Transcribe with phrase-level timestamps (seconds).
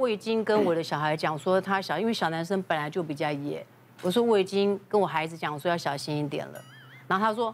[0.00, 3.66] 我已经跟我的小孩讲说他小，因为小男生本来就比较野。
[4.00, 6.64] 我说我已经跟我孩子讲说要小心一点了。
[7.08, 7.52] 然后他说，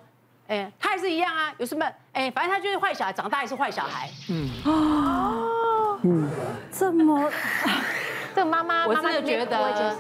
[0.49, 1.91] 哎，他还是一样啊，有什么？
[2.13, 4.11] 哎，反正他就是坏小孩，长大也是坏小孩。
[4.29, 6.29] 嗯啊，嗯，
[6.71, 7.31] 这么，
[8.37, 9.97] 这个妈妈，我真的觉得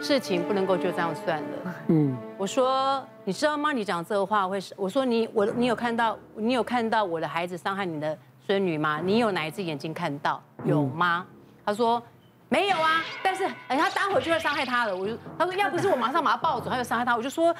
[0.00, 1.74] 事情不能够就这样算了。
[1.88, 3.72] 嗯，我说你知道吗？
[3.72, 8.16] 你讲这个话会是，我说你我你有看到你有看到我的孩子伤害你的
[8.46, 9.00] 孙女吗？
[9.02, 10.40] 你有哪一只眼睛看到？
[10.64, 11.26] 有吗？
[11.70, 12.02] 他说
[12.48, 14.96] 没有啊，但是哎，他待会就会伤害他了。
[14.96, 17.16] 我就他说要不是我马上把他抱走，他就伤害他。
[17.16, 17.54] 我就说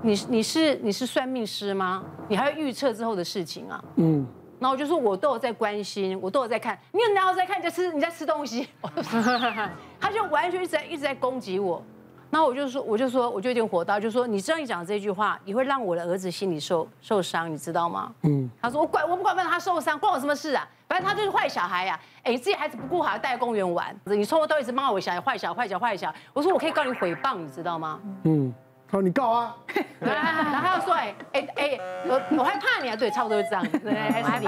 [0.00, 2.02] 你你是你是算命师吗？
[2.28, 3.84] 你还要预测之后的事情啊？
[3.96, 4.26] 嗯。
[4.58, 6.78] 然后我就说我都有在关心，我都有在看。
[6.92, 7.58] 你有哪有在看？
[7.58, 8.68] 你在吃你在吃东西？
[10.00, 11.84] 他就完全一直在一直在攻击我。
[12.32, 18.10] 然后我就说我就说我就有点火大，就说你知道你讲这句话，你会让我的儿子心里受受伤，你知道吗？
[18.22, 18.50] 嗯。
[18.58, 20.66] 他说我管我不管反正他受伤，关我什么事啊？
[20.88, 22.00] 反正他就是坏小孩呀！
[22.22, 26.16] 哎，你自己孩子不顾好，带公园玩，你从头到尾一直骂我小孩坏小孩坏小孩坏小孩。
[26.32, 28.00] 我说我可以告你诽谤，你知道吗？
[28.24, 28.52] 嗯，
[28.92, 29.56] 好，你告啊。
[30.00, 32.94] 然后他又说，哎哎哎，我我害怕你啊？
[32.94, 33.66] 对，差不多是这样。
[33.80, 34.44] 对，还是你？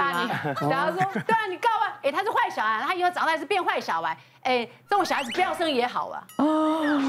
[0.69, 1.97] 然后说，对啊，你告啊！
[2.03, 4.15] 哎，他是坏小孩，他以后长大是变坏小孩。
[4.43, 6.23] 哎，这种小孩子不要生也好啊。
[6.37, 7.01] 哦，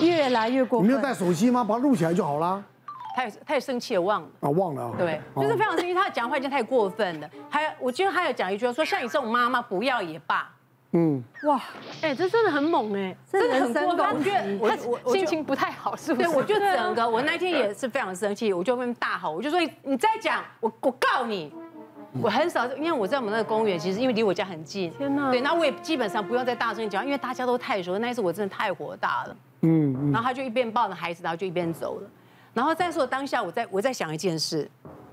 [0.00, 0.88] 越来越过分。
[0.88, 1.64] 你没有带手机吗？
[1.64, 2.62] 把它录起来就好了。
[3.16, 5.92] 他也他也生气了，忘了啊，忘了，对，就是非常生气。
[5.92, 7.28] 他讲话已经太过分了。
[7.50, 10.48] 还有，我记得他有讲一句说，像你这种妈妈不要也罢。
[10.92, 11.62] 嗯，哇，
[12.02, 14.58] 哎，这真的很猛哎，真的很过分。
[14.58, 16.28] 我觉得我我心情不太好，是不是？
[16.28, 21.52] 对，我就整个我那天也是非常生气，我就跟大吼，我就说你再讲，我我告你。
[22.20, 24.90] 我很少，因为我在我们那个公园，其实因为离我家很近。
[24.94, 25.30] 天哪。
[25.30, 27.96] 对，那我也基本上不用再大声讲，因为大家都太熟。
[28.00, 29.36] 那一次我真的太火大了。
[29.60, 30.10] 嗯。
[30.10, 32.10] 然后他就一边抱着孩子，然后就一边走了。
[32.52, 34.68] 然后再说当下，我在我在想一件事，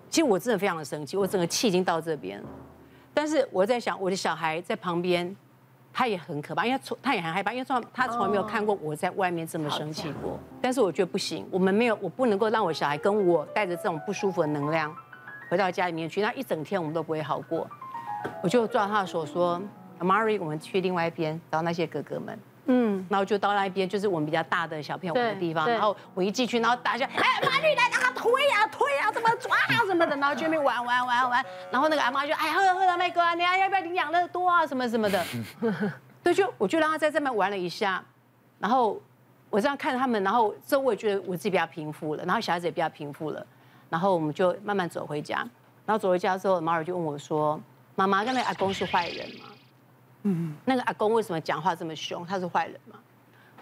[0.09, 2.50] 其实我真的非常的生气，我整个气已经到这边了。
[3.14, 5.36] 但是我在想，我的小孩在旁边，
[5.97, 10.37] 他也很可怕，因为他从他也很害怕，因为从他从来没有看过我在外面这么生气过。
[10.61, 14.95] 但是我觉得不行，我们没有，我不能够让我小孩跟我带着这种不舒服的能量
[15.49, 17.67] 回到家里面去，那一整天我们都不会好过。
[18.43, 19.59] 我就抓他的手说
[19.99, 22.37] ：“Amari，我们去另外一边找那些哥哥们。”
[22.67, 25.67] 嗯，然后就到那边，就是我们比较大的小朋友玩的地方。
[25.67, 31.45] 然后我一进去，然后大家哎，妈咪来，让他推啊推啊，怎么抓啊什么的，然后就那边玩玩玩玩。
[31.72, 35.23] 然后那个阿妈就哎，喝喝了麦哥啊，你要要不要领养乐多啊什么什么的。
[36.23, 38.04] 对，就我就让他在这边玩了一下，
[38.60, 39.02] 然后
[39.49, 43.45] 我这样看着他们，然后之后我也觉得我自己比较平复了，然后小孩子也比较平复了，
[43.89, 45.38] 然后我们就慢慢走回家。
[45.86, 47.58] 然后走回家之后，马尔就问我说
[47.95, 49.45] ：“妈妈，跟那个阿公是坏人吗？”
[50.23, 52.26] 嗯，那个阿公为什么讲话这么凶？
[52.26, 53.00] 他是坏人吗？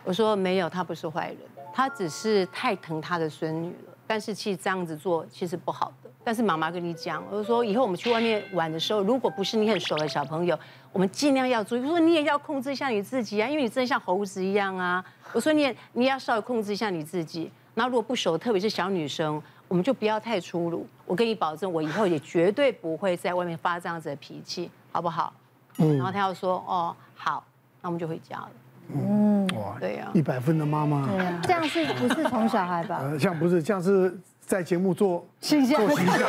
[0.03, 1.37] 我说没有，他不是坏人，
[1.73, 3.93] 他只是太疼他的孙女了。
[4.07, 6.09] 但是其实这样子做其实不好的。
[6.23, 10.57] 但是妈妈跟你讲，我说以后我们去外面玩的时候，如果不是你很熟的小朋友，
[10.91, 11.79] 我们尽量要注意。
[11.79, 15.03] 我说你也要控制一下你自己啊，因为你真的像猴子一样啊。
[15.33, 17.51] 我说你也你也要稍微控制一下你自己。
[17.73, 20.87] 然后如果不熟，特别是小女生，我们就不要太粗鲁。
[21.05, 25.33] 我跟你保证，我以后也绝对不会在外面发这样子的脾气，好不好？
[25.77, 27.43] 嗯，然后他要说哦好，
[27.81, 28.49] 那我们就回家了。
[28.93, 31.07] 嗯，哇，对呀，一百分的妈妈。
[31.07, 32.99] 对呀，这样是不是宠小孩吧？
[33.03, 36.19] 呃，这样不是，这样是在节目做形象，做形象。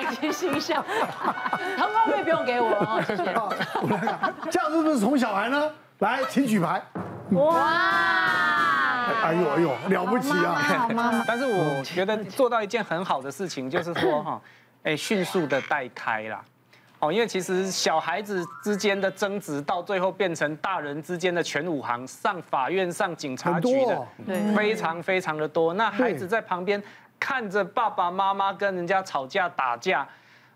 [0.00, 0.84] 已经形象，
[1.76, 3.24] 通告费不用给我哦，谢谢。
[4.50, 5.70] 这样是不是宠小孩呢？
[5.98, 6.80] 来，请举牌。
[7.30, 7.54] 哇！
[9.24, 10.86] 哎呦哎呦，了不起啊！
[10.94, 11.24] 妈妈。
[11.26, 14.40] 但是我觉得做到一件很好的事情，就是说哈，
[14.84, 16.42] 哎，迅速的带开啦。
[17.04, 25.74] 哦，因为其实小孩子之间的争执，到最后变成大人之间的全武行，上法院、上警察局的，对，非常非常的多。
[25.74, 26.82] 那孩子在旁边
[27.20, 30.06] 看着爸爸妈妈跟人家吵架打架，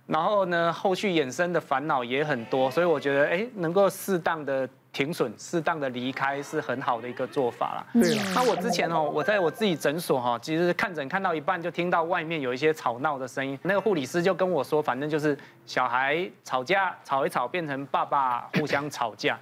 [0.06, 2.70] 然后呢，后续衍生的烦恼也很多。
[2.70, 4.69] 所以我觉得，哎，能够适当的。
[4.98, 7.86] 停损，适当的离开是很好的一个做法啦。
[7.92, 13.56] 对了，那我之前哦，我在我自己诊所哈，其实看诊看到一半就听到外面有一些吵闹的声音。
[13.62, 19.38] 那个护理师就跟我说，反正就是小孩吵架，吵一吵变成爸爸互相吵架。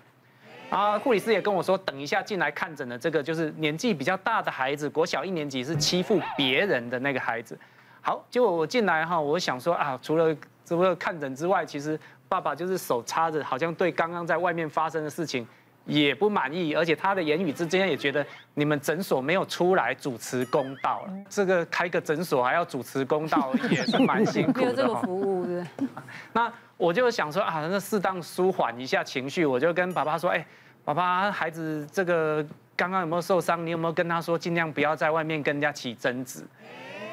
[0.69, 7.59] 然 后护理师也跟我说，等一下进来看诊的这个就是年纪比较大的孩子，国小一年级是欺负别人的那个孩子。
[8.07, 11.99] 好，结果我进来哈，我想说啊，除了除了看诊之外，其实。
[12.29, 15.47] 爸爸就是手插着，好像对刚刚在外面发生的事情
[15.85, 21.13] 也不满意，而且他的言语之间也觉得你们诊所没有出来主持公道了。
[21.31, 24.61] 这个开个诊所还要主持公道，也是蛮辛苦的。
[24.61, 25.65] 没有这个服务的。
[26.33, 30.45] 那我就想说啊，那适当舒缓一下情绪，我就跟爸爸说，哎，
[30.85, 32.45] 爸爸，孩子这个
[32.75, 33.65] 刚刚有没有受伤？
[33.65, 36.45] 你有没有跟他说尽量不要在外面跟人家起争执？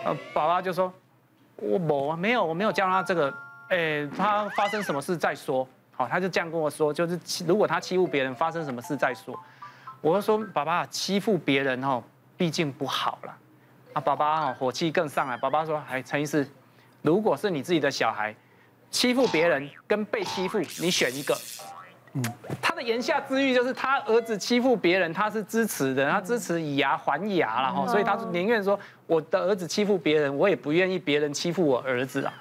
[0.03, 0.91] 呃，爸爸就说，
[1.57, 3.33] 我没有，没有，我没有教他这个。
[3.69, 5.67] 哎，他发生什么事再说。
[5.95, 9.39] 好，他就这样跟我说，就是如果他欺负别人，发生什么事再说。
[10.01, 12.03] 我就说，爸爸欺负别人哦，
[12.35, 13.37] 毕竟不好了。
[13.93, 15.37] 啊，爸爸哦，火气更上来。
[15.37, 16.47] 爸爸说，哎，陈医师，
[17.01, 18.35] 如果是你自己的小孩，
[18.91, 21.35] 欺负别人跟被欺负，你选一个。
[22.15, 22.23] 嗯，
[22.61, 32.33] 他的言下之意就是他儿子欺负别人，他是支持的，他支持以牙还牙了哈，所以他宁愿说我的儿子欺负别人，我也不愿意别人欺负我儿子啊。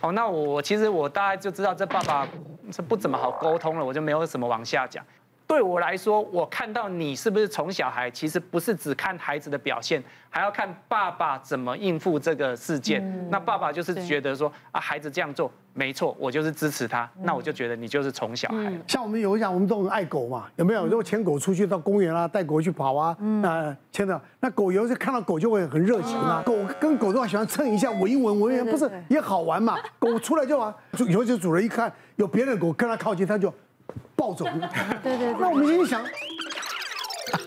[0.00, 2.28] 好，那我其实我大概就知道这爸爸
[2.70, 5.04] 是不怎么好沟通了，我就没有什么往下讲。
[5.46, 13.00] 对我来说，我看到你是不是宠小孩，其实不是只看孩子的表现，还要看爸爸怎么应付这个事件。
[13.00, 17.08] 嗯、那爸爸就是觉得说啊，孩子这样做没错，我就是支持他。
[17.16, 18.72] 嗯、那我就觉得你就是宠小孩。
[18.88, 20.84] 像我们有讲，我们都很爱狗嘛，有没有？
[20.84, 26.42] 如果牵狗出去到公园啊，带狗去跑啊，啊，牵着那狗有时候看到狗就会很热情啊。
[26.44, 29.78] 狗跟狗都喜欢蹭一下，闻一闻，闻一闻，不是也好玩嘛？
[30.00, 30.74] 狗出来就玩，
[31.08, 33.54] 有时候主人一看有别的狗跟他靠近，他就。
[34.16, 34.44] 暴走，
[35.02, 36.02] 对对对，那我们心里想，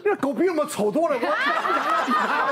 [0.05, 2.49] 那狗比我们丑多了，我想要比它，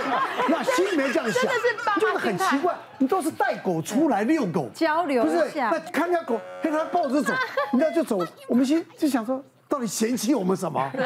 [0.50, 5.52] 那心里面这样想，真的是，就是很奇怪，你都是带狗出来遛狗交流，不是？
[5.56, 7.32] 那看人家狗，看它抱着走，
[7.74, 10.90] 人家就走，我们心就想说，到底嫌弃我们什么？
[10.94, 11.04] 对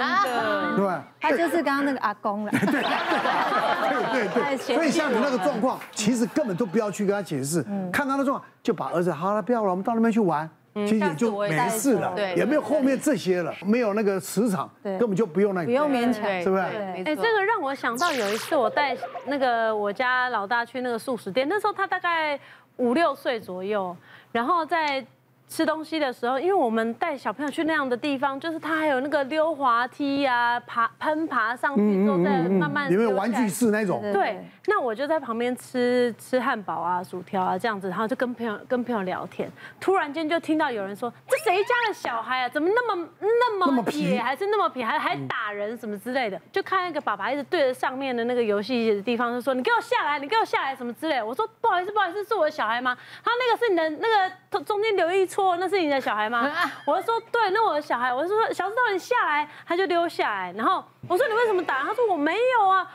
[0.86, 1.04] 吧？
[1.20, 7.62] 他就是刚刚那个阿公了， 对对对对， 所以像你那个状况，其实根本都不要去跟他解释，
[7.92, 10.50] 看他的状况，就把儿子好了，不要了，我们到那边去玩。
[10.74, 16.62] 其实也就没事了，也没有后面这些了，没有那个磁场，根本就不用那个，不用勉强，是不是？
[16.62, 18.96] 哎，这个让我想到有一次我带
[19.26, 22.40] 那个我家老大去那个素食店，那时候他大概
[22.78, 23.96] 五六岁左右，
[24.32, 25.06] 然后在。
[25.52, 32.90] 吃东西的时候，因为我们带小朋友去那样的地方，就是他还有那个溜滑梯呀、啊，爬攀爬上去之后再慢慢。
[32.90, 34.02] 有没有玩具室那种？
[34.14, 39.52] 对，那我就在旁边吃吃汉堡啊、薯条啊这样子，然后就跟朋友跟朋友聊天。
[39.82, 42.48] 突然间就听到有人说：“这谁家的小孩啊？
[42.48, 54.08] 怎么那么那么皮，还是那么皮，还还打人什么之类的？”就看那个爸爸一直对着上面的那个游戏的地方，就说：“你给我下来，你给我下来，什么之类。”我说：“不好意思，不好意思，是我的小孩吗？”他那个是你的那
[54.50, 55.58] 个中间留一撮。
[55.58, 56.50] 那是你的小孩吗？
[56.86, 58.14] 我就说对，那我的小孩。
[58.14, 60.54] 我就说小石头，你下来，他就溜下来。
[60.56, 61.84] 然后我说你为什么打？
[61.84, 62.88] 他说我没有啊，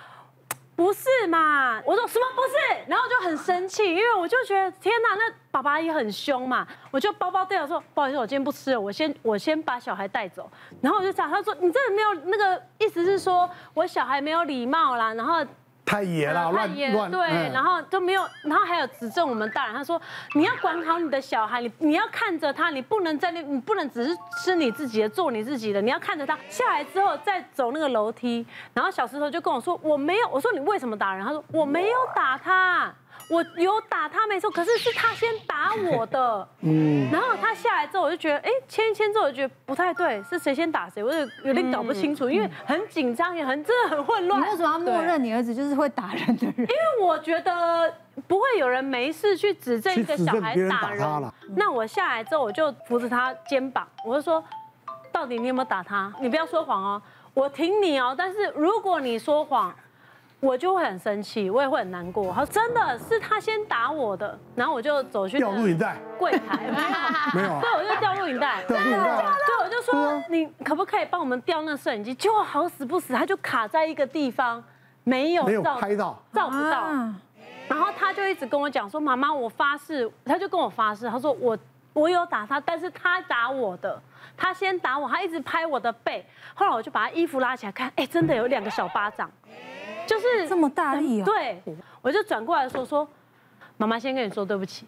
[0.75, 1.81] 不是嘛？
[1.85, 2.55] 我说什么不是？
[2.89, 6.67] 然后我就很生气，因为我就觉得天哪，那爸爸也很凶嘛。
[6.91, 10.51] 我就包包对我说不好意思，我今天不吃了，我先我先把小孩带走。
[10.81, 15.45] 然后我就讲，他说你真的没有那个意思是说我小孩没有礼貌啦，然后。
[15.87, 20.01] 太野了，乱乱对，然后都没有，然后还有指正我们大人，他说
[20.35, 24.11] 你要管好你的小孩，你你要看着他，你不能在那，你不能只是
[24.43, 28.45] 吃你自己的，做你自己的，你要看着他下来之后再走那个楼梯。
[28.75, 31.25] 然后小石头就跟我说我没有，我说你为什么打人？
[31.25, 32.93] 他说我没有打他。
[33.29, 36.49] 我有打他没错，可是是他先打我的。
[36.61, 44.41] 嗯，然后他下来之后，我就觉得，哎，牵一牵之后，我就觉得不太对，是谁先打谁，我就有点搞不清楚，因为很紧张，也很真的很混乱。
[44.41, 46.55] 你为什么要默认你儿子就是会打人的人？
[46.59, 47.93] 因为我觉得
[48.29, 51.33] 不会有人没事去指正一个小孩打人。
[51.57, 54.43] 那我下来之后，我就扶着他肩膀，我就说，
[55.11, 56.13] 到底你有没有打他？
[56.21, 57.03] 你不要说谎哦，
[57.35, 59.75] 我挺你哦，但是如果你说谎。
[60.41, 62.33] 我就会很生气，我也会很难过。
[62.33, 66.59] 他说真的是他先打我的，然后我就走去掉录影带柜台，
[67.35, 68.83] 没有，对，我就掉录影带，真的，
[69.47, 72.15] 对，我就说你可不可以帮我们调那摄影机？
[72.15, 74.63] 结果好死不死，他就卡在一个地方，
[75.05, 76.87] 没有没有拍到，照不到。
[77.69, 81.59] 然后他就一直跟我讲说：“妈妈，我发誓。”他就跟我发誓，他说：“我
[81.95, 84.01] 我有打他，但是他打我的，
[84.37, 86.25] 他先打我，他一直拍我的背。”
[86.55, 89.29] 后来我就把他衣服拉起来看，哎，真的有两个小巴掌。
[90.07, 91.25] 就是这么大力哦！
[91.25, 91.61] 对，
[92.01, 93.07] 我就转过来说说，
[93.77, 94.87] 妈妈先跟你说对不起，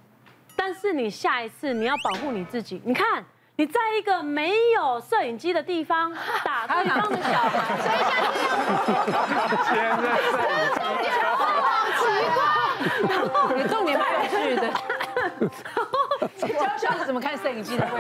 [0.55, 2.81] 但是你下一次你要保护你自己。
[2.85, 3.25] 你看
[3.57, 6.13] 你在一个没有摄影机的地方
[6.45, 8.39] 打对方的小孩，所以下次
[8.93, 9.05] 要。
[10.75, 11.35] 重点好
[11.99, 12.01] 奇
[12.35, 12.39] 怪，
[13.09, 14.63] 然后你重点蛮有趣的。
[16.37, 16.47] 教
[16.79, 17.85] 小孩子怎么看摄影机的？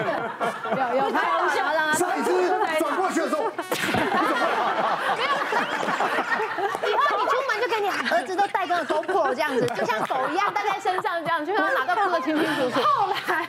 [0.70, 1.92] 有有拍东西了。
[1.94, 2.30] 摄影机
[2.78, 3.50] 转过去的时候。
[8.10, 12.80] 儿子都带个 GoPro 这样子， 就像狗一样带在身上这样，就让他看得清清楚楚。
[12.82, 13.48] 后来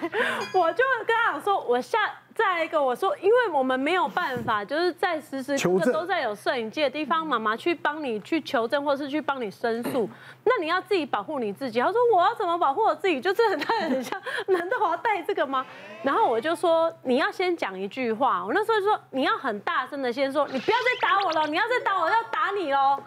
[0.53, 1.97] 我就跟他讲说，我下。
[2.39, 10.09] 再一个，我说，因为我们没有办法，就是在时时刻刻都在有摄影机的地方，妈妈去帮你去求证，或是去帮你申诉，
[10.45, 11.81] 那你要自己保护你自己。
[11.81, 13.19] 他说我要怎么保护我自己？
[13.19, 15.65] 就是很很像，难道我要带这个吗？
[16.01, 22.97] 然后我就说你要先讲一句话，我那时候就说你要很大声的先说，你不要再打我了，你要再打我，我要打你喽。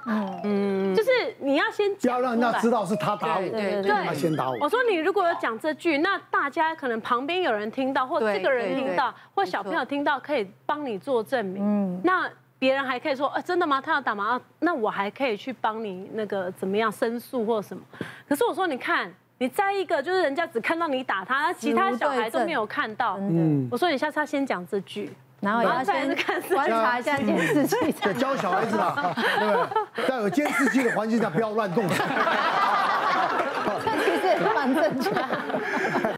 [0.45, 4.59] 嗯，就是你要先不要让人家知道是他打我，对对对，他先打我。
[4.61, 9.13] 我说你如果有讲这句，那大家可能旁边有人听到，或这个人听到。
[9.35, 11.63] 或小朋友听到可以帮你做证明。
[11.65, 13.81] 嗯，那别人还可以说，呃，真的吗？
[13.81, 14.41] 他要打吗？
[14.61, 17.83] 那我还可以去帮你那个怎么样申诉或什么？
[18.29, 23.17] 可是我说，你看，你再一个就是人家只看到你打他，其他小孩都没有看到。
[23.21, 25.13] 嗯，我说你下次要先讲这句。
[25.43, 26.17] 然后也要先
[26.55, 28.95] 观察一下监视器，对，教小孩子啊，
[29.41, 30.07] 对不对？
[30.07, 32.05] 在有监视器的环境下，不要乱动手。
[33.85, 35.11] 这其实也蛮正确。